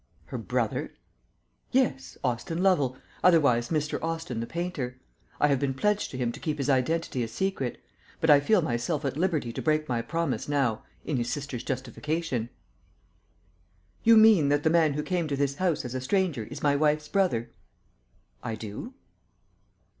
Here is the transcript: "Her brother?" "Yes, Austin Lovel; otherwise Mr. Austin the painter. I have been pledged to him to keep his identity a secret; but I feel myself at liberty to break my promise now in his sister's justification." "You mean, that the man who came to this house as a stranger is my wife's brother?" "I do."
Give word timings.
"Her 0.25 0.39
brother?" 0.39 0.95
"Yes, 1.71 2.17
Austin 2.23 2.63
Lovel; 2.63 2.97
otherwise 3.23 3.69
Mr. 3.69 4.01
Austin 4.01 4.39
the 4.39 4.47
painter. 4.47 4.99
I 5.39 5.45
have 5.49 5.59
been 5.59 5.75
pledged 5.75 6.09
to 6.09 6.17
him 6.17 6.31
to 6.31 6.39
keep 6.39 6.57
his 6.57 6.71
identity 6.71 7.21
a 7.21 7.27
secret; 7.27 7.79
but 8.19 8.27
I 8.31 8.39
feel 8.39 8.63
myself 8.63 9.05
at 9.05 9.15
liberty 9.15 9.53
to 9.53 9.61
break 9.61 9.87
my 9.87 10.01
promise 10.01 10.49
now 10.49 10.81
in 11.05 11.17
his 11.17 11.29
sister's 11.29 11.63
justification." 11.63 12.49
"You 14.03 14.17
mean, 14.17 14.49
that 14.49 14.63
the 14.63 14.71
man 14.71 14.93
who 14.93 15.03
came 15.03 15.27
to 15.27 15.35
this 15.35 15.57
house 15.57 15.85
as 15.85 15.93
a 15.93 16.01
stranger 16.01 16.45
is 16.45 16.63
my 16.63 16.75
wife's 16.75 17.07
brother?" 17.07 17.51
"I 18.41 18.55
do." 18.55 18.95